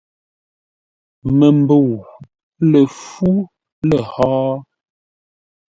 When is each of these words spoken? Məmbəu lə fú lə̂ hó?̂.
Məmbəu 1.37 1.89
lə 2.71 2.81
fú 3.01 3.29
lə̂ 3.89 3.99
hó?̂. 4.13 4.51